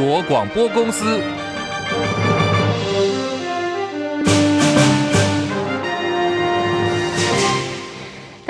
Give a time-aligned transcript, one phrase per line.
[0.00, 1.04] 国广播公司。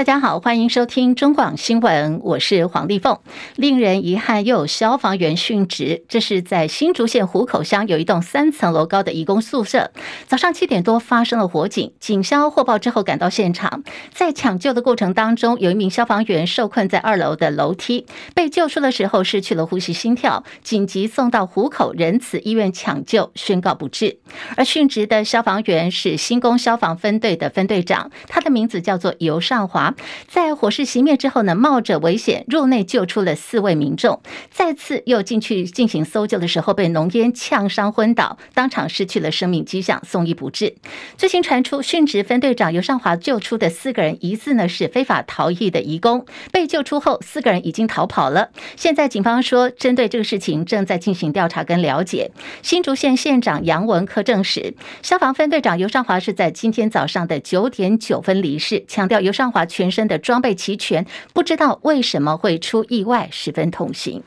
[0.00, 3.18] 大家好，欢迎收听中广新闻，我是黄丽凤。
[3.56, 6.04] 令人遗憾，又有消防员殉职。
[6.08, 9.90] 这是在新竹县湖口乡有一栋三层楼高的义工宿舍，
[10.26, 24.18] 早上七点多发生了火警，警消获报之后赶到现场，在抢救的过程当中，有一名消防员受困在二楼的楼梯，被救出的时候失去了呼吸心跳，紧急送到湖口仁慈医院抢救，宣告不治。
[24.57, 29.89] 而殉职的消防员是新宫消防分队的分队长，他的名字叫做游尚华。
[30.29, 34.20] 在火势熄灭之后呢，冒着危险入内救出了四位民众。
[34.50, 40.75] 再次又进去进行搜救的时候，被浓烟呛伤昏倒，当场失去了生命迹象，送医不治。
[41.16, 46.27] 最新传出殉职分队长尤尚华救出的四个人，疑似呢是非法逃逸的移工。
[46.52, 48.50] 被救出后，四个人已经逃跑了。
[48.77, 52.30] 现在警方说，针对这个事情正在进行调查跟了解。
[52.62, 64.23] 新竹县县长杨文科证实，消防分队长尤尚华是在今天早上的九点九分离世，强调尤尚华全全身的装备齐全，不知道为什么会出意外，十分痛心。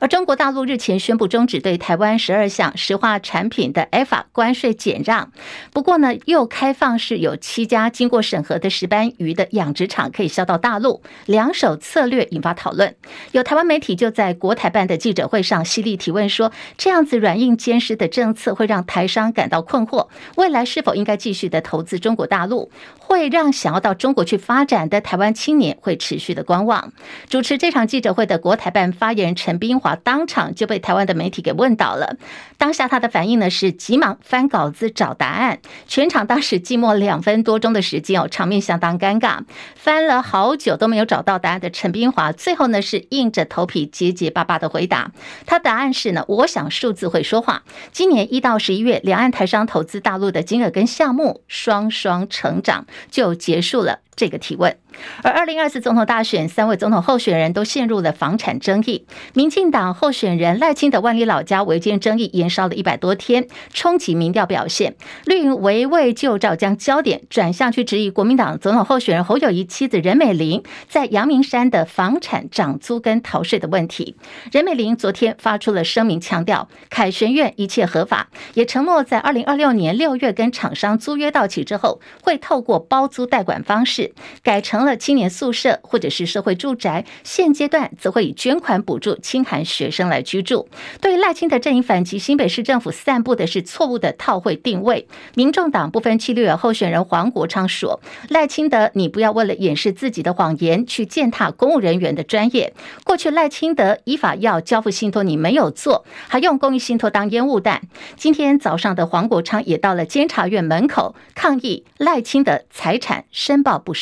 [0.00, 5.32] 而中国大陆日前宣布终止对台湾十二项石化产品的 f a 关税减让，
[5.72, 12.94] 不过呢，又开放是有七家经过审核的石斑鱼的养殖场可以销到大陆，两手策略引发讨论。
[13.32, 26.92] 有台湾媒体就在国台办的记者会上犀利提问说，这样子软硬兼施的政策会让台商感到困惑，未来是否应该继续的投资中国大陆，会让想要到中国去发展的台湾青年会持续的观望。
[27.28, 29.54] 主持这场记者会的国台办发言人陈。
[29.66, 32.18] 冰华当场就被台湾的媒体给问倒了，
[32.58, 39.38] 当下他的反应呢是急忙翻稿子找答案，全场当时寂寞两分多钟的时间哦，场面相当尴尬，
[39.74, 45.12] 翻了好久都没有找到答案的陈冰华，最后呢是硬着头皮结结巴巴的回答，
[45.46, 54.00] 他答案是呢，我想数字会说话，今年一到十一月，两岸台商投资大陆的金额跟项目双双成长，就结束了。
[54.16, 54.76] 这个提问，
[55.22, 59.04] 而二零二四总统大选，三位总统候选人都陷入了房产争议。
[59.32, 64.94] 民进党候选人赖清德万里老家违建争议延烧了一百多天，冲击民调表现。
[65.24, 74.16] 绿营围魏救赵，将焦点转向去质疑国民党总统候选人侯友谊妻子任美玲在阳明山的房产涨租跟逃税的问题。
[74.52, 84.03] 任美玲昨天发出了声明，强调凯旋苑一切合法，也承诺在二零二六年六月跟厂商租约到期之后，会透过包租代管方式。
[84.42, 90.68] 改成了青年宿舍或者是社会住宅，现阶段则会以捐款补助清寒学生来居住。
[91.00, 95.08] 对于赖清德阵营反击，新北市政府散布的是错误的套会定位。
[95.34, 102.74] 民众党不分区立委候选人黄国昌说：“赖清德，你不要为了掩饰自己的谎言，去践踏公务人员的专业。
[103.04, 107.80] 过去赖清德依法要交付信托，你没有做，还用公益信托当烟雾弹。
[108.16, 113.92] 今天早上的黄国昌也到了监察院门口抗议赖清德财产申报不。”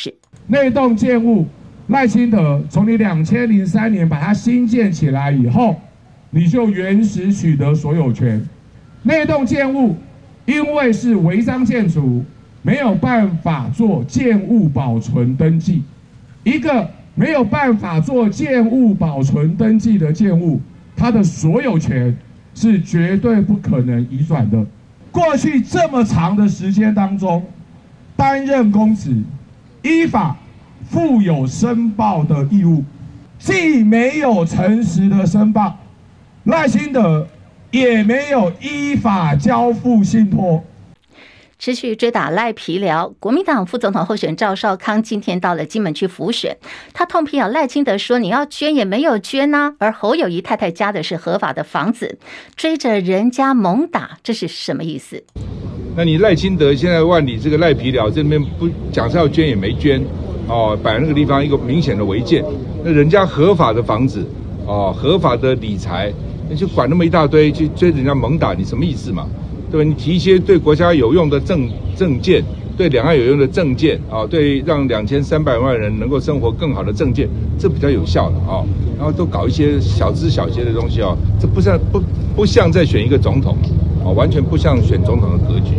[0.47, 1.47] 那栋建物，
[1.89, 5.77] 赖清德从你两千零三年把它新建起来以后，
[6.31, 8.43] 你就原始取得所有权。
[9.03, 9.97] 那栋建物
[10.47, 12.25] 因为是违章建筑，
[12.63, 15.83] 没有办法做建物保存登记。
[16.45, 20.61] 一个没有办法做建物保存登记的建物，
[20.97, 22.17] 它的所有权
[22.55, 24.65] 是绝对不可能移转的。
[25.11, 27.45] 过去这么长的时间当中，
[28.17, 29.17] 担任公职。
[29.83, 30.37] 依法
[30.89, 32.85] 负有申报的义务，
[33.39, 35.79] 既没有诚实的申报，
[36.45, 37.27] 赖清德
[37.71, 40.63] 也没有依法交付信托。
[41.59, 46.57] 持续追打赖皮寮，国民党副总统候选赵少康今天到了金门去辅选，
[46.93, 52.19] 他痛批啊赖清德说，你要捐也没有捐呐、而侯友宜太太家的是合法的房子，
[52.57, 55.25] 追着人家猛打，这是什么意思？
[55.95, 60.03] 那你赖清德现在万里这个赖皮寮这边不讲是要捐也没捐，
[60.49, 62.43] 哦，摆那个地方一个明显的违建，
[62.83, 64.27] 那人家合法的房子，
[64.67, 66.11] 哦，合法的理财，
[66.49, 69.27] 那就管那么一大堆去追人家猛打，你什么意思嘛？
[69.71, 69.87] 对吧？
[69.87, 72.43] 你提一些对国家有用的政政见，
[72.75, 77.29] 对两岸有用的政见，啊，对让两千三百万人能够生活更好的政见，
[77.59, 78.65] 这比较有效的啊，
[78.97, 82.03] 然后都搞一些小枝小节的东西啊，这不像不
[82.35, 83.55] 不像在选一个总统。
[84.05, 85.77] 哦，完全不像选总统的格局。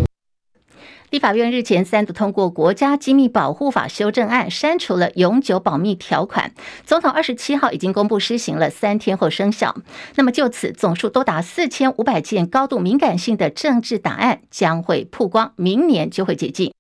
[1.13, 6.51] 立法院日前三读通过《国家机密保护法》修正案，删除了永久保密条款。
[6.88, 9.75] 总统二十七号已经公布施行了，三天后生效。
[10.15, 16.74] 那么就此，总数多达四千五百件高度敏感性的政治档案将会曝光，明年就会解禁。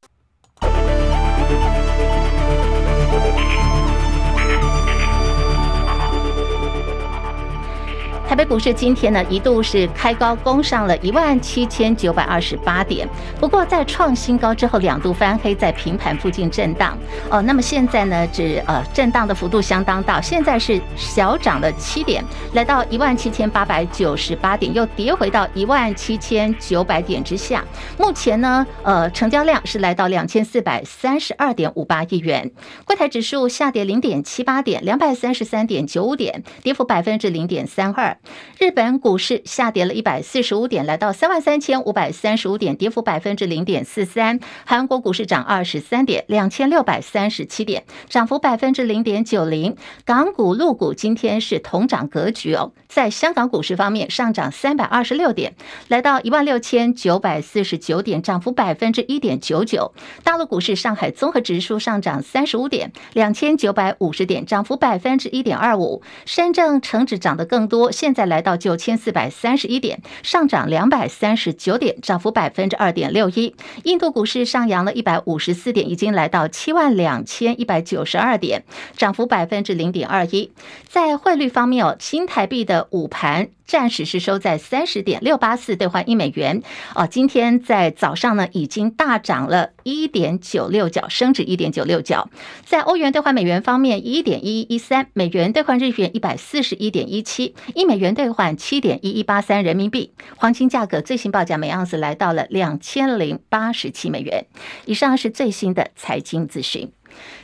[8.27, 13.07] 台北股市今天呢，一度是开高攻上了一万七千九百二十八点，
[13.39, 16.97] 不过在创新高之后两度翻黑，在平盘附近震荡。
[17.29, 22.23] 哦，那么现在呢，只呃震荡的幅度相当大，现在是小涨了七点，
[22.53, 27.63] 来到一万七千八百九十八点，又跌回到一万七千九百点之下。
[27.99, 32.49] 目前呢，呃，成交量是来到两千四百三十二点五八亿元。
[32.85, 38.12] 柜台指数下跌零点七八点，两百三十三点九五点，跌幅百分之零点三二。
[38.59, 44.39] 日本股市下跌了一百四十五点，来到三万三千五百三十五点，跌幅百分之零点四三。
[44.65, 49.75] 韩国股市涨二十三点，两千六百三十七点，涨幅百分之零点九零。
[50.05, 52.71] 港股、陆股今天是同涨格局哦。
[52.87, 55.55] 在香港股市方面，上涨三百二十六点，
[55.87, 59.93] 来到一万六千九百四十九点，涨幅百分之一点九九。
[60.23, 66.01] 大陆股市，上海综合指数上涨三十五点，两千九百五十点，涨幅百分之一点二五。
[66.25, 73.55] 深圳成指涨得更多，现在来到九千四百三十一点，上涨两百三十九点，涨幅百分之二点六一。
[73.83, 78.65] 印度股市上扬了一百五十四点，已经来到七万两千一百九十二点，
[78.97, 80.51] 涨幅百分之零点二一。
[80.85, 83.47] 在汇率方面哦，新台币的午盘。
[83.65, 86.61] 暂时是收在三十点六八四兑换一美元
[86.95, 87.07] 哦。
[87.07, 92.29] 今天在早上呢，已经大涨了一点九六角，升值一点九六角。
[92.65, 100.13] 在欧元兑换美元方面，一点一一三美元兑换日元一百四十一点一七，一美元兑换七点一一八三人民币。
[100.35, 104.45] 黄金价格最新报价每盎司来到了两千零八十七美元。
[104.85, 106.91] 以上是最新的财经资讯。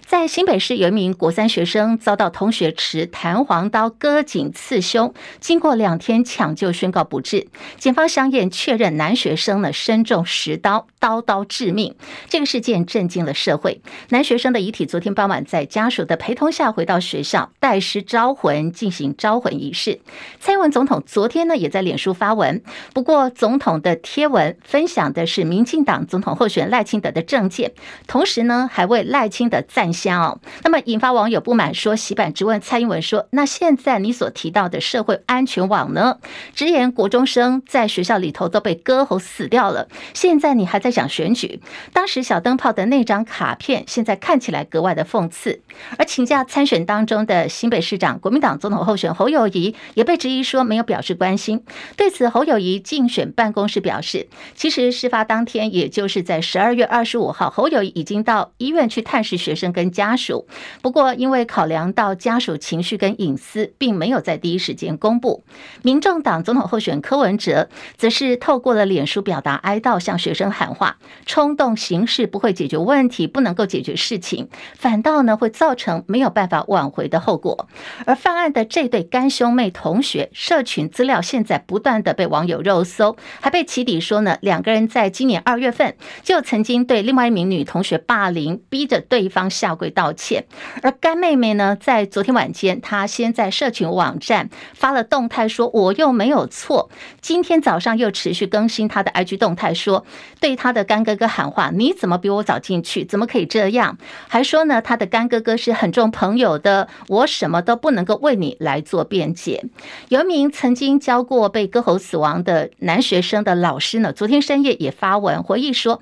[0.09, 7.47] 在新北市，有一名国三学生遭到同学持弹簧刀割颈刺胸，经过两天抢救，宣告不治。
[7.77, 11.93] 检方详验确认，男学生呢身中十刀，刀刀致命。
[12.27, 13.81] 这个事件震惊了社会。
[14.09, 19.99] 男学生的遗体昨天傍晚在家属的陪同下回到学校，带尸招魂，进行招魂仪式。
[20.39, 22.63] 蔡英文总统昨天呢也在脸书发文，
[22.95, 27.73] 不过总统的贴文分享的是民进党总统候选人赖清德的证件，
[28.07, 29.93] 同时呢还为赖清德赞。
[30.07, 36.19] 哦，那么引发网友不满，说洗版质问蔡英文说：“那现在你所提到的社会安全网呢？
[36.55, 41.59] 直言国中生在学校里头都被割喉死掉了，现在你还在讲选举？
[41.91, 45.61] 当时小灯泡的那张卡片，现在看起来格外的讽刺。
[45.97, 51.61] 而请假参选当中的新北市长国民党总统候选侯友宜也被质疑说没有表示关心。
[51.97, 59.88] 对此，侯友宜竞选办公室表示，其实事发当天，也就是在十二月二十五号，侯友宜已经到医院去探视学生跟。
[59.91, 60.47] 家属，
[60.81, 65.43] 不过因为考量到家属情绪跟隐私，并没有在第一时间公布。
[65.81, 77.69] 民众党总统候选柯文哲则是透过了脸书表达哀悼，向学生喊话：冲动行事不会解决问题，不能够解决事情，反倒呢会造成没有办法挽回的后果。
[78.05, 89.69] 而犯案的这对干兄妹同学，社群资料现在不断的被网友肉搜，还被起底说呢，两个人在今年二月份就曾经对另外一名女同学霸凌，逼着对方下。
[89.79, 90.45] 会道歉，
[90.83, 96.91] 而干妹妹呢，在昨天晚间，她先在社群网站发了动态，说我又没有错。
[97.21, 100.05] 今天早上又持续更新她的 IG 动态，说
[100.39, 103.05] 对她的干哥哥喊话：你怎么比我早进去？
[103.05, 103.97] 怎么可以这样？
[104.27, 109.63] 还说呢，她的干哥哥是很重朋友的，我什么都不能够为你来做辩解。
[110.09, 116.01] 有一名曾经教过被割喉死亡的男学生的老师呢，昨天深夜也发文回忆说。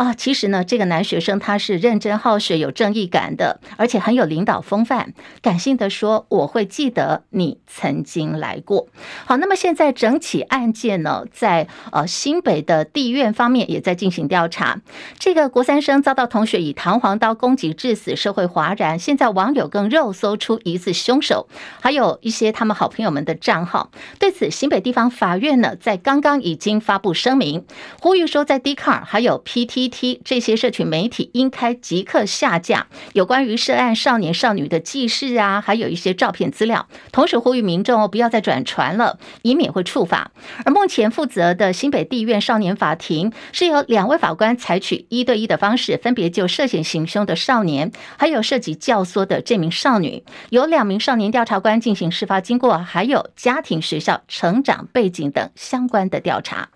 [0.00, 5.12] 啊，其实呢，这个男学生他是认真好学、有正义感的，而且很有领导风范。
[5.42, 8.88] 感性的说，我会记得你曾经来过。
[9.26, 14.80] 好，那么现在整起案件呢，在呃新北的地院方面也在进行调查。
[15.18, 18.98] 这个国三生遭到同学以弹簧刀攻击致死，社会哗然。
[18.98, 21.46] 现在网友更肉搜出疑似凶手，
[21.78, 23.90] 还有一些他们好朋友们的账号。
[24.18, 27.66] 对此，新北地方法院呢，在刚刚已经发布声明，
[28.00, 29.89] 呼吁说，在 d c a r 还有 PT。
[29.90, 40.30] T 这些社群媒体应该即刻下架有关于涉案少年少女的记事啊，还有一些照片资料，同时呼吁民众不要再转传了，以免会触法。
[40.64, 56.68] 而目前负责的新北地院少年法庭是由两位法官采取一对一的方式，分别就涉嫌行凶的少年，还有涉及教唆的这名少女，由两名少年调查官进行事发经过，还有家庭、学校、成长背景等相关的调查。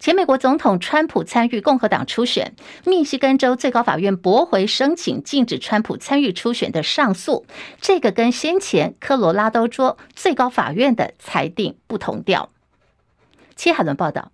[0.00, 2.54] 前美国总统川普参与共和党初选，
[2.86, 7.44] 密西根州最高法院驳回申请禁止川普参与初选的上诉，
[7.82, 12.48] 这个跟先前科罗拉多州最高法院的裁定不同调。
[13.56, 14.32] 切海伦报道。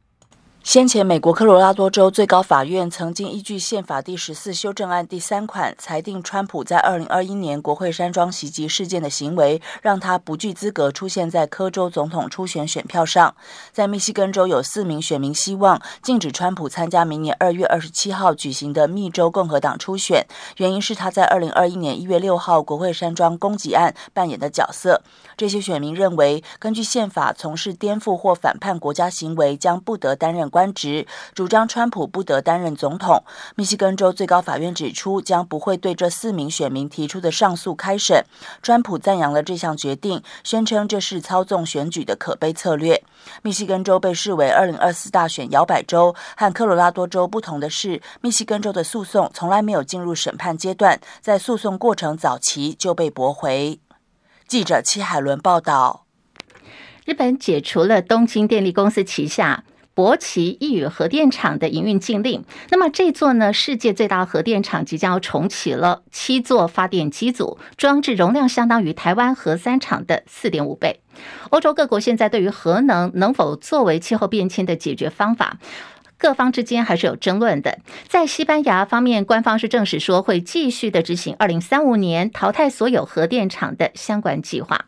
[0.66, 13.32] 先前，美国科罗拉多州最高法院曾经依据宪法第十四修正案第三款裁定，川普在二零二一年国会山庄袭击事件的行为，让他不具资格出现在科州总统初选选票上。
[13.70, 25.00] 在密西根州，有四名选民希望禁止川普参加明年二月二十七号举行的密州共和党初选，原因是他在二零二一年一月六号国会山庄攻击案扮演的角色。
[25.36, 33.22] 这些选民认为，根据宪法，从事颠覆或反叛国家行为将不得担任官职，主张川普不得担任总统。
[33.56, 38.24] 密西根州最高法院指出，将不会对这四名选民提出的上诉开审。
[38.62, 43.02] 川普赞扬了这项决定，宣称这是操纵选举的可悲策略。
[43.42, 53.78] 密西根州被视为二零二四大选摇摆州，和科罗拉多州不同的是，密西根州的诉讼从来没有进入审判阶段，在诉讼过程早期就被驳回。
[54.48, 56.04] 记者戚海伦报道。
[57.04, 59.62] 日本解除了东京电力公司旗下
[59.96, 62.44] 柏崎刈羽核电厂的营运禁令。
[62.68, 71.00] 那么这座呢，世界最大核电厂即将要重启了，七座发电机组，装置容量相当于台湾核三厂的四点五倍。
[71.48, 75.56] 欧洲各国现在对于核能能否作为气候变迁的解决方法，
[76.18, 77.78] 各方之间还是有争论的。
[78.06, 84.84] 在西班牙方面，官方是证实说会继续的执行二零三五年淘汰所有核电厂的相关计划。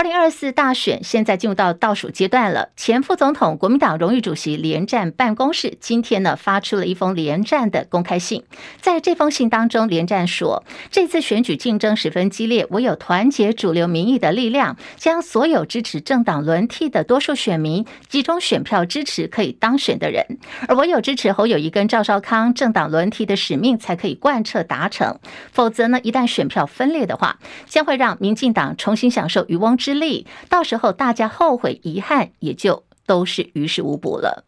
[0.00, 2.68] 二零二四大选现在进入到倒数阶段了。
[2.76, 8.44] 前副总统、国民党荣誉主席连战办公室今天呢发出了一封连战的公开信。
[8.80, 10.62] 在这封信当中，连战说，
[10.92, 20.24] 这次选举竞争十分激烈，唯有团结主流民意的力量，将所有支持政党轮替的多数选民集中选票支持可以当选的人，
[20.68, 25.18] 而唯有支持侯友谊跟赵少康政党轮替的使命才可以贯彻达成。
[25.50, 34.44] 否则呢，一旦选票分裂的话，将会让民进党重新享受渔翁之之力，到时候大家后悔遗憾，也就都是于事无补了。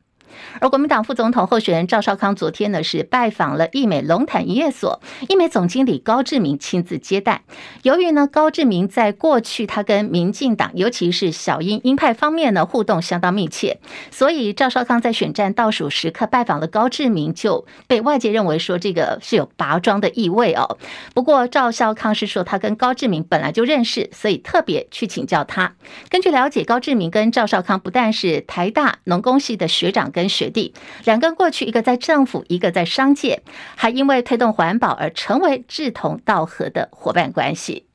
[0.61, 7.43] 而国民党副总统候选人赵少康昨天呢是拜访了义美龙潭营业所，义美总经理高志明亲自接待。
[7.83, 13.79] 由于呢高志明在过去他跟民进党，尤其是小英鹰派方面呢互动相当密切，
[14.11, 20.79] 所以赵少康在选战倒数时刻拜访了高志明，就被外界认为说这个是有拔庄的意味哦。
[21.15, 25.75] 不过赵少康是说他跟高志明本来就认识，所以特别去请教他。
[26.09, 30.75] 根据了解，高志明跟赵少康不但是台大农工系的学长跟跟学弟，
[31.05, 33.43] 两个人过去一个在政府，一个在商界，
[33.75, 37.87] 还因为推动环保而成为志同道合的伙伴关系。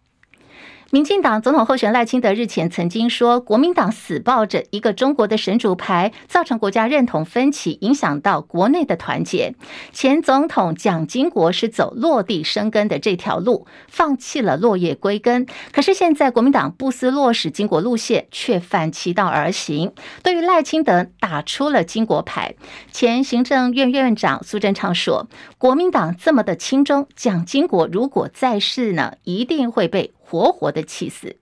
[0.95, 9.53] 民进党总统候选赖清德日前曾经说，国民党死抱着一个中国的神主牌，造成国家认同分歧，影响到国内的团结。
[9.91, 15.45] 前总统蒋经国是走落地生根的这条路，放弃了落叶归根。
[15.73, 19.91] 可是现在国民党不思落实经国路线，却反其道而行，
[20.23, 22.55] 对于赖清德打出了经国牌。
[22.93, 30.14] 前行政院院长苏贞昌说，国民党这么的亲中，蒋经国如果在世呢，一定会被。
[30.27, 31.33] 活活的气死！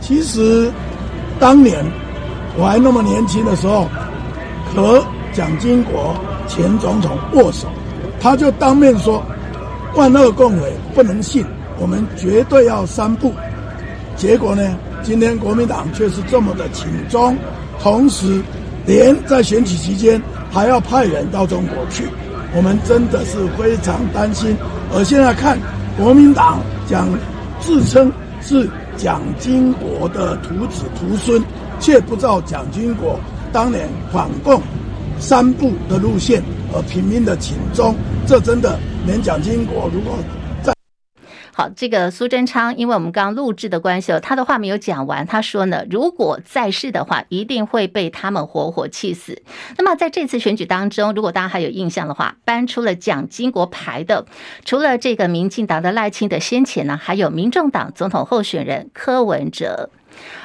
[0.00, 0.70] 其实，
[1.40, 1.84] 当年
[2.56, 3.88] 我还那么年轻的时候，
[4.74, 6.14] 和蒋经国
[6.46, 7.66] 前总统握手，
[8.20, 9.22] 他就当面说
[9.96, 11.44] ：“万恶共匪不能信，
[11.80, 13.32] 我们绝对要三不。”
[14.16, 17.36] 结果呢，今天国民党却是这么的亲中，
[17.80, 18.40] 同时
[18.86, 22.04] 连在选举期间还要派人到中国去，
[22.54, 24.56] 我们真的是非常担心。
[24.94, 25.58] 而现在看
[25.96, 27.08] 国民党讲
[27.60, 28.12] 自称。
[28.48, 31.42] 是蒋经国的徒子徒孙，
[31.78, 33.20] 却不知道蒋经国
[33.52, 34.58] 当年反共
[35.18, 37.94] 三步的路线，而拼命的亲中，
[38.26, 40.14] 这真的连蒋经国如果。
[41.58, 45.26] 好，这个苏贞昌，因为我们刚录制的关系哦，他的话没有讲完。
[45.26, 49.42] 他说呢，如果在世的话，一定会被他们活活气死。
[49.76, 54.24] 那么在这次选举当中，如果大家还有印象的话，搬出了蒋经国牌的，
[54.64, 59.90] 除了这个民进党的赖清德，先前呢，还有民众党总统候选人柯文哲。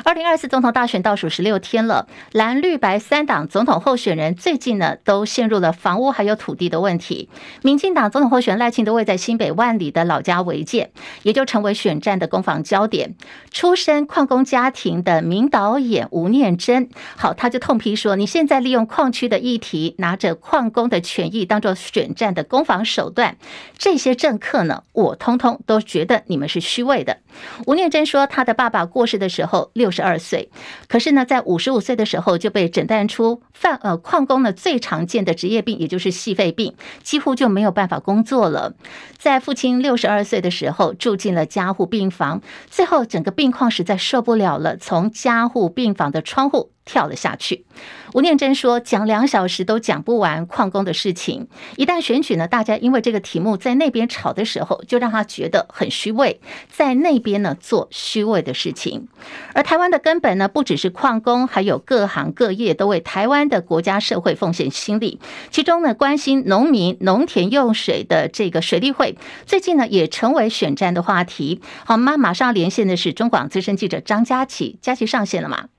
[0.03, 7.29] 二零二四总统大选倒数十六天了，蓝绿白三党总统候选人最近呢都陷入了房屋还有土地的问题。
[7.61, 13.15] 民进党总统候选人赖清德位在新北万里的老家违建，也就成为选战的攻防焦点。
[13.51, 23.37] 出身矿工家庭的名导演吴念真，好，他就痛批说：“你现在利用矿区的议题，拿着矿工的权益当做选战的攻防手段，
[23.77, 27.19] 这些政客呢，我通通都觉得你们是虚伪的。”
[27.65, 29.62] 吴念真说，他的爸爸过世的时候。
[29.73, 30.49] 六十二岁，
[30.87, 38.73] 可是呢，在五十五岁的时候就被诊断出犯呃矿工呢最常见的职业病，也就是细肺病，几乎就没有办法工作了。
[39.17, 47.65] 在父亲六十二岁的时候住进了加护病房，最后整个病况实在受不了了，从加护病房的窗户跳了下去。
[48.13, 51.47] 吴念真说：“讲两小时都讲不完矿工的事情。
[51.77, 59.07] 一旦选举呢，大家因为这个题目在那边吵的时候，就让他觉得很虚伪，在那边呢做虚伪的事情。
[59.53, 65.19] 而台湾的根本呢，不只是矿工，还有各行各业都为台湾的国家社会奉献心力。
[65.49, 71.61] 其中呢，关心农民农田用水的这个水利会，最近呢也成为选战的话题。
[71.85, 75.69] 好，我们马上连线的是中广资深记者张佳琪，佳琪上线了吗？”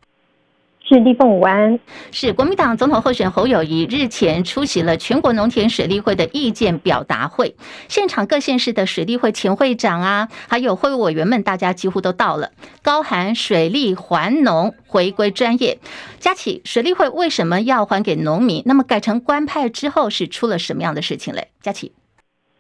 [0.87, 1.81] 是立凤午安，
[2.12, 7.57] 是国民党总统候选人侯友谊日前出席了全国农田水利会的意见表达会，
[7.88, 12.50] 现场各县市的水利会前会长啊，还有会务委员们，大家几乎都到了，
[12.83, 15.79] 高喊水利还农，回归专业。
[16.19, 18.62] 佳琪，水利会为什么要还给农民？
[18.67, 21.49] 那么改成官派之后是出了什么样的事情嘞？
[21.62, 21.93] 佳琪。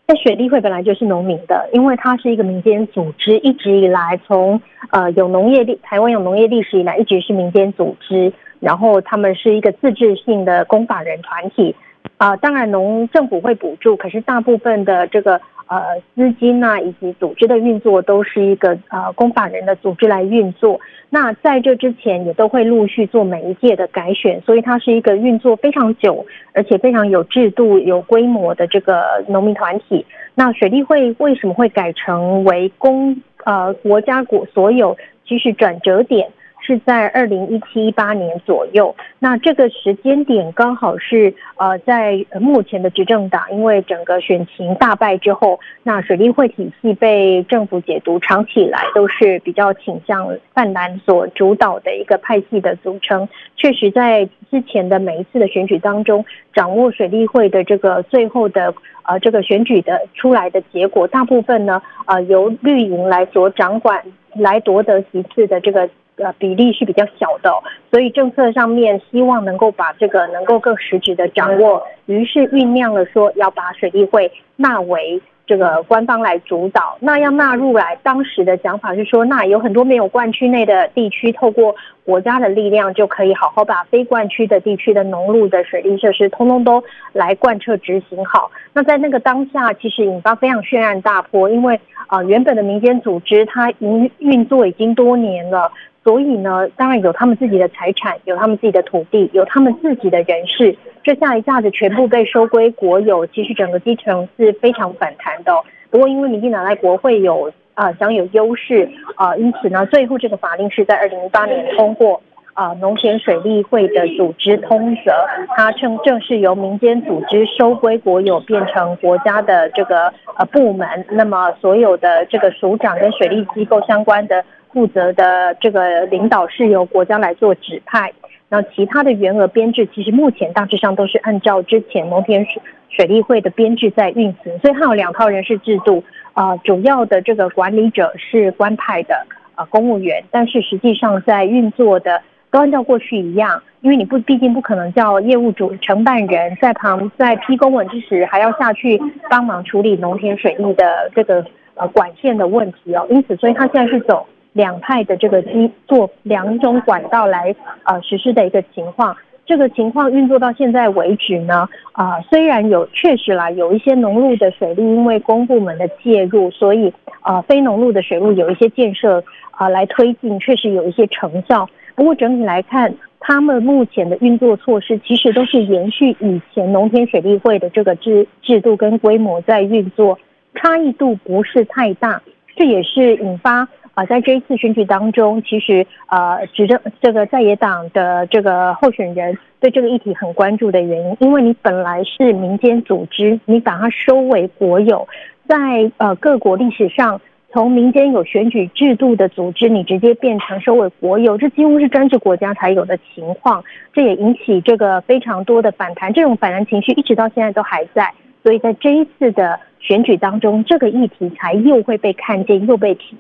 [0.06, 11.74] 在水利会本来就是农民的，因为它是一个民间组织，一直以来从呃有农业历台湾有农业历史以来，一直是民间组织，然后他们是一个自治性的公法人团体，
[12.18, 15.40] 啊、当然农政府会补助，可是大部分的这个。
[15.66, 20.78] 呃，资金呐、以及组织的运作都是一个呃公法人的组织来运作。
[21.10, 30.04] 那在这之前，也都会陆续做每一届的改选，所以它是一个运作非常久，而且非常有制度、有规模的这个农民团体。
[30.34, 34.96] 那水利会为什么会改成为公呃国家国所有？
[35.26, 36.28] 其实转折点。
[36.66, 53.28] 是在二零一七一八年左右，那这个时间点刚好是呃，在目前的执政党因为整个选情大败之后，那水利会体系被政府解读，长期以来都是比较倾向泛蓝所主导的一个派系的组成。
[53.56, 64.02] 确实，在之前的每一次的选举当中，掌握水利会的这个最后的呃这个选举的出来的结果，大部分呢呃由绿营来所掌管，
[64.34, 65.90] 来夺得席次的这个。
[66.16, 67.52] 呃，比例是比较小的，
[67.90, 75.20] 所以政策上面希望能够把这个能够更实质的掌握，于是酝酿了说要把水利会纳为。
[75.46, 88.50] 这个官方来主导，那要纳入来，当时的讲法是说，那有很多没有灌区内的地区，透过国家的力量，就可以好好把非灌区的地区的农路的水利设施，通通都来贯彻执行好。
[88.72, 95.70] 那在那个当下，其实引发非常轩然大波，因为啊、原本的民间组织它运运作已经多年了。
[96.04, 105.52] 所以呢，当然有他们自己的财产，有他们自己的土地，有他们自己的人事，这下一下子全部被收归国有，其实整个基层是非常反弹的。
[105.90, 108.86] 不过因为民进党在国会有啊、享有优势
[109.16, 112.20] 啊、因此呢，最后这个法令是在二零一八年通过
[112.52, 115.10] 啊、农田水利会的组织通则，
[115.56, 120.86] 它正正式由民间组织收归国有，变成国家的这个呃部门。
[121.10, 124.44] 那么所有的这个署长跟水利机构相关的。
[124.74, 128.12] 负责的这个领导是由国家来做指派，
[128.48, 132.60] 那其他的员额编制其实目前大致上都是按照之前农田水
[132.90, 139.14] 水利会的编制在运行，所以它有两套人事制度啊、主要的这个管理者是官派的
[139.54, 151.44] 啊、公务员，但是实际上在运作的都按照过去一样，因为你不毕竟不可能叫业务主承办人在旁在批公文之时还要下去帮忙处理农田水利的这个
[151.76, 154.26] 呃管线的问题哦，因此所以他现在是走。
[154.54, 159.14] 两派的这个机做两种管道来呃实施的一个情况，
[159.44, 166.88] 这个情况运作到现在为止呢，啊、呃、虽然有确实啦有一些农路的水利因为公部门的介入，所以
[167.20, 169.18] 啊、呃、非农路的水路有一些建设
[169.50, 171.68] 啊、呃、来推进，确实有一些成效。
[171.96, 180.18] 不过整体来看，他们目前的运作措施其实都是延续以前农田水利会的这个制制度跟规模在运作，
[180.54, 182.22] 差异度不是太大，
[182.56, 183.68] 这也是引发。
[183.94, 195.06] 啊，在这一次选举当中，其实呃，执政这个在野党的这个候选人对这个议题很关注的原因，因为你本来是民间组织，你把它收为国有，
[195.48, 195.56] 在
[195.98, 197.20] 呃各国历史上，
[197.52, 209.60] 从民间有选举制度的组织，你直接变成收为国有，这几乎是专制国家才有的情况，这也引起这个非常多的反弹，这种反弹情绪一直到现在都还在，所以在这一次的。
[209.86, 213.18] 选举当中，这个议题才又会被看见，又被提起。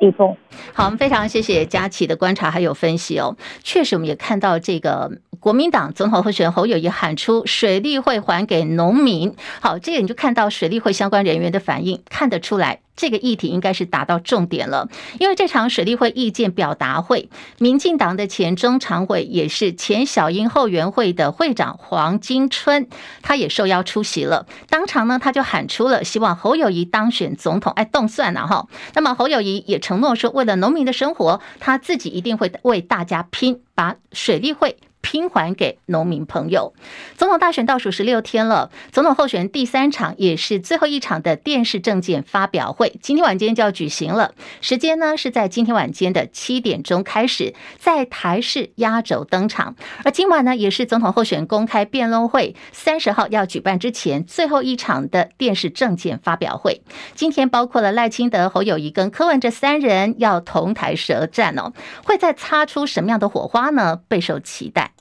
[0.00, 0.36] 李峰，
[0.72, 3.36] 好，我们非常谢谢佳琪的观察还有分析哦。
[3.64, 12.80] 确实，我们也看到这个国民党总统候选人侯友宜喊出水利会还给农民，好，这个你就看到水利会相关人员的反应，看得出来。
[12.96, 14.88] 这个议题应该是达到重点了，
[15.20, 17.28] 因为这场水利会意见表达会，
[17.58, 22.88] 民进党的前中常委也是前小英后援会的会长黄金春，
[23.22, 24.46] 他也受邀出席了。
[24.68, 28.66] 当场呢，他就喊出了希望侯友宜当选总统，哎，动算了哈。
[28.94, 34.78] 那么侯友宜也承诺说，为了农民的生活，他自己一定会为大家拼，把水利会。
[35.06, 36.74] 拼还给农民朋友。
[37.16, 44.32] 总统大选倒数十六天了，总统候选人第三场也是最后一场的电视政见发表会，今天晚间就要举行了。
[44.60, 49.76] 时间呢是在今天晚间的七点钟开始，在台视压轴登场。
[50.02, 56.82] 而今晚呢，也是总统候选人公开辩论会三十号要举办之前最后一场的电视政见发表会。
[57.14, 64.00] 今天包括了赖清德、侯友谊跟柯文哲三人要同台舌战哦，会再擦出什么样的火花呢？
[64.08, 64.95] 备受期待。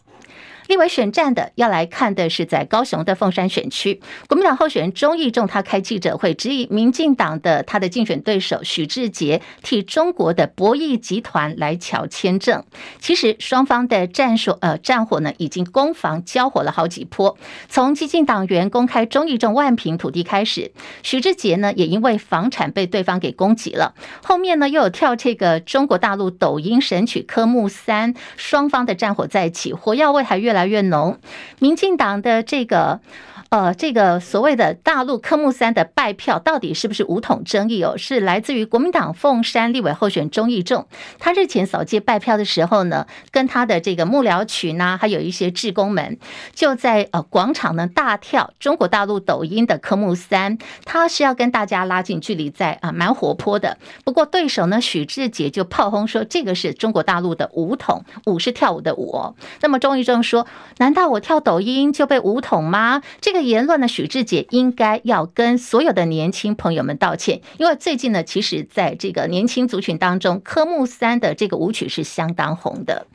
[0.67, 12.63] 立委选战的要来看的是在高雄的凤山选区，国民党候选人钟义仲他开记者会，质疑民进党的他的竞选对手许志杰替中国的博弈集团来乔签证。
[12.99, 17.37] 其实双方的战术呃战火呢已经攻防交火了好几波，
[17.69, 20.71] 从激进党员公开钟义仲万坪土地开始，
[21.03, 31.19] 许志杰呢也因为房产被对方给攻击了，后面呢又有跳这个中国大陆抖音神曲科目三，双方的战火在一起，火药味还越越来越浓，
[31.59, 33.01] 民进党的这个。
[33.49, 37.95] 呃，这个所谓的大陆科目三的败票，到底是不是武统争议哦？
[37.95, 40.87] 是来自于国民党凤山立委候选钟义仲，
[41.19, 46.17] 他日前扫街败票的时候呢，跟他的这个幕僚群呢，还有一些志工们，
[46.53, 53.77] 就在呃广场呢大跳中国大陆抖音的科目三，他是要跟大家拉近距离在，啊蛮活泼的。
[54.03, 59.35] 不过对手呢许智杰就炮轰说，这个是中国大陆的武统，舞是跳舞的舞哦。
[59.61, 60.47] 那么钟义仲说，
[60.79, 63.03] 难道我跳抖音就被武统吗？
[63.21, 63.34] 这。
[63.35, 73.07] 这言论呢，许智杰应该要跟所有的年轻朋友们道歉，因为最近呢，其实在这个年轻族群当中，科目三的这个舞曲是相当红的。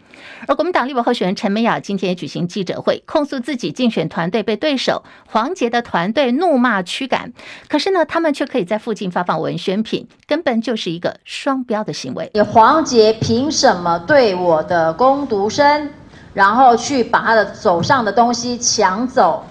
[0.46, 7.32] 而国民党立委候选人陈美雅今天也举行记者会，控诉自己竞选团队被对手黄杰的团队怒骂驱赶，
[7.70, 12.30] 可是呢，他们却可以在附近发放文宣品，根本就是一个双标的行为。
[12.34, 15.88] 你黄杰凭什么对我的工读生，
[16.34, 19.46] 然后去把他的手上的东西抢走？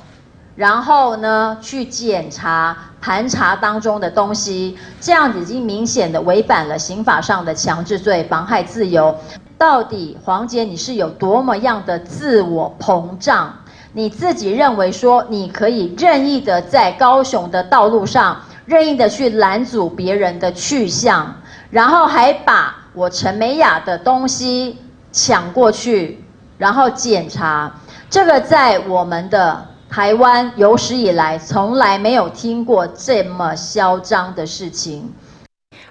[0.60, 9.15] 然后呢，去检查盘查当中的东西，这样子已经明显的违反了刑法上的强制罪，妨害自由。
[9.58, 13.54] 到底黄杰你是有多么样的自我膨胀？
[13.93, 21.34] 你自己认为说你可以任意的在高雄的道路上任意的去拦阻别人的去向，
[21.69, 24.78] 然后还把我陈美雅的东西
[25.13, 26.22] 抢过去，
[26.58, 27.72] 然后检查，
[28.10, 29.68] 这个在我们的。
[29.89, 35.12] 台湾有史以来从来没有听过这么嚣张的事情。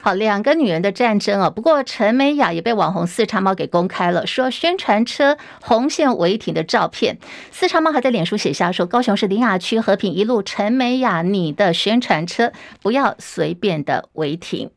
[0.00, 1.50] 好，两个女人的战争啊！
[1.50, 7.18] 不过陈美雅也被网红四叉猫给公开了，说宣传车红线违停的照片。
[7.50, 14.70] 四叉猫还在脸书写下说：“高雄市林雅区和平一路陈美雅，你的宣传车不要随便的违停。”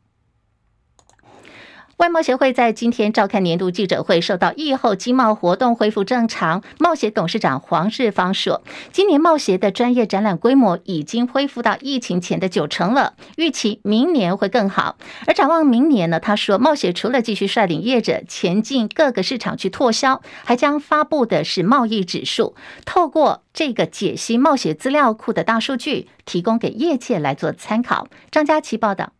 [2.02, 6.60] 外贸协会在今天召开年度记者会，受到疫后经贸活动恢复正常。
[6.80, 8.60] 贸协董事长黄志芳说，
[8.90, 14.96] 今年贸协的专业展览规模已经恢复到疫情前的九成了，预期明年会更好。
[15.28, 28.08] 而展望明年呢，他说，贸协除了继续率领业者前进各个市场去拓销，还将发布的是贸易指数，透过这个解析贸协资料库的大数据，提供给业界来做参考。
[28.32, 29.12] 张佳琪报道。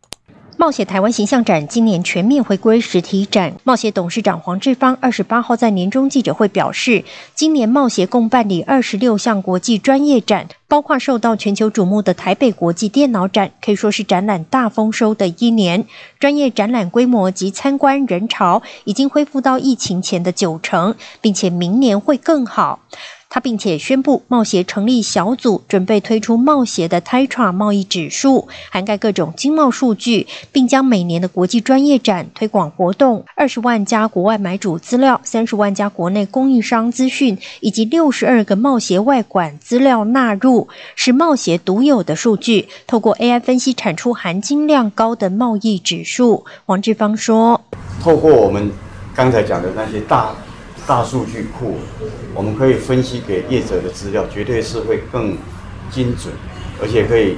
[0.59, 15.85] 贸协台湾形象展今年全面回归实体展，贸协董事长黄志芳二十八号在年终记者会表示，今年贸协共办理二十六项国际专业展，包括受到全球瞩目的台北国际电脑展，可以说是展览大丰收的一年。
[16.21, 22.79] 专业展览规模及参观人潮已经恢复到疫情前的九成，并且明年会更好。
[23.35, 46.45] 他并且宣布，贸协成立小组，准备推出贸协的 TAITRA 贸易指数，涵盖各种经贸数据，并将每年的国际专业展推广活动、二十万家国外买主资料、三十万家国内供应商资讯以及六十二个贸协外馆资料纳入，是贸协独有的数据，透过 AI 分析产出含金量高的贸易指数。
[46.66, 47.59] 王志芳说
[48.05, 48.71] ：“透过我们
[49.14, 50.35] 刚才讲的那些大。”
[50.87, 51.77] 大数据库，
[52.35, 55.37] 我们可以分析给业者的资料，绝对是会更
[55.90, 56.35] 精准，
[56.81, 57.37] 而且可以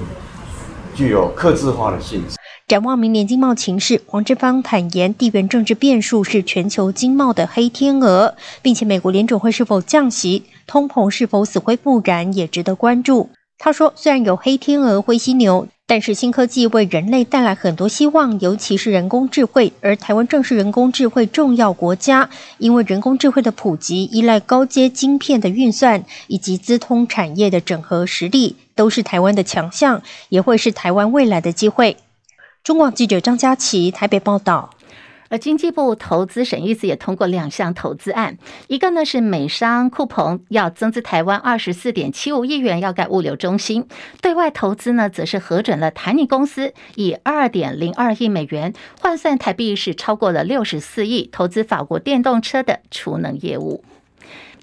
[0.94, 2.37] 具有客制化的性质。
[2.66, 13.28] 展望明年经贸情势，黄志芳坦言，地缘政治变数是全球经贸的黑天鹅，并且美国联准会是否降息、通膨是否死灰复燃也值得关注。
[13.59, 31.99] 他说，虽然有黑天鹅、灰犀牛，但是新科技为人类带来很多希望，尤其是人工智慧，而台湾正是人工智慧重要国家，因为人工智慧的普及依赖高阶晶片的运算以及资通产业的整合实力，都是台湾的强项，也会是台湾未来的机会。
[32.62, 34.70] 中广记者张佳琪台北报道，
[35.35, 43.88] 而经济部投资审议司也通过两项投资案，一个呢是美商库鹏要增资台湾二十四点七五亿元要盖物流中心，
[44.23, 53.83] 对外投资呢则是核准了台尼公司以二点零二亿美元换算台币是超过了六十四亿投资法国电动车的储能业务。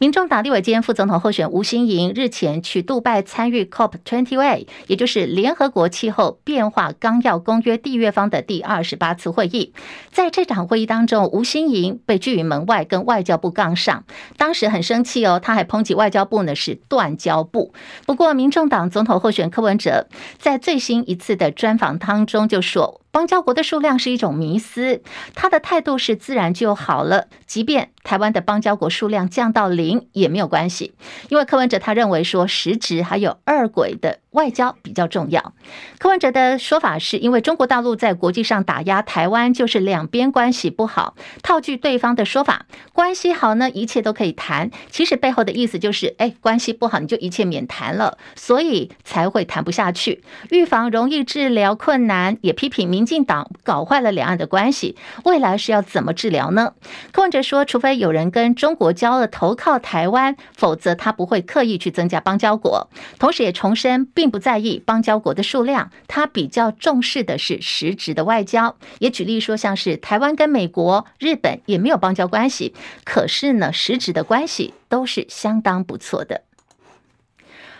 [0.01, 9.75] 民众党立委兼副总统候选吴欣盈日前去杜拜参与 COP28，也就是联合国气候变化纲要公约缔约方的第二十八次会议。
[10.09, 14.03] 在这场会议当中，吴欣盈被拒于门外，跟外交部杠上，
[14.37, 17.71] 当时很生气哦，他还抨击外交部呢是断交部。
[18.07, 20.07] 不过，民众党总统候选柯文哲
[20.39, 23.01] 在最新一次的专访当中就说。
[23.11, 25.01] 邦交国的数量是一种迷思，
[25.35, 27.27] 他的态度是自然就好了。
[27.45, 30.93] 即便台湾的邦交国数量降到零也没有关系，
[31.27, 35.53] 因为柯文哲他认为说实质还有二轨的外交比较重要。
[35.99, 41.15] 柯文哲的说法是因为中国大陆在国际上打压台湾，就是两边关系不好。
[41.43, 44.71] 套句对方的说法，关系好呢，一切都可以谈。
[44.89, 50.23] 其实背后的意思就是，哎，关系不好你就一切免谈了，所以才会谈不下去。
[50.49, 53.05] 预防容易，治疗困难，也批评民。
[53.11, 56.75] 进党搞坏了两岸的关系，未来是要怎么治疗呢？
[57.11, 62.89] 柯文哲说，除非有人跟中国交了投靠台湾，否则他不会刻意去增加邦交国。
[63.19, 68.77] 同时也重申，并不在意邦交国的数量，他比较重视的是实质的外交。
[68.99, 76.43] 也举例说，像是台湾跟美国、日本也没有邦交关系，可是呢，实质的关系都是相当不错的。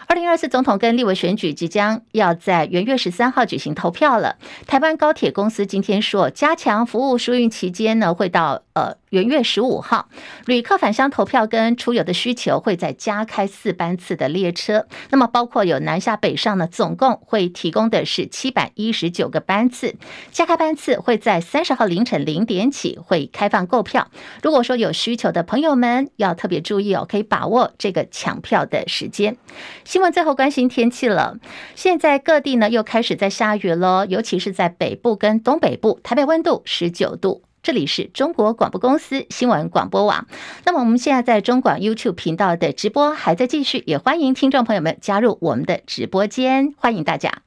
[0.08, 4.38] 二零二四总统跟立委选举即将要在元月十三号举行投票了。
[4.66, 8.96] 台湾高铁公司今天说，加强服务疏运期间呢，会到呃。
[9.12, 10.08] 元月十五号，
[10.46, 14.88] 旅客返乡投票跟出游的需求会再加开四班次的列车。
[15.10, 19.96] 那么包括有南下北上呢，总共会提供的是七百一十九个班次。
[20.32, 24.08] 加开班次会在三十号凌晨零点起会开放购票。
[24.42, 29.36] 如果说有需求的朋友们要特别注意哦，可以把握这个抢票的时间。
[29.84, 31.36] 新闻最后关心天气了，
[31.76, 37.44] 现在各地呢又开始在下雨了，尤其是在北部跟东北部，台北温度十九度。
[37.64, 40.26] 这里是中国广播公司新闻广播网。
[40.66, 47.44] 那么我们现在在中广 YouTube 频道的直播还在继续，也欢迎听众朋友们加入我们的直播间，欢迎大家。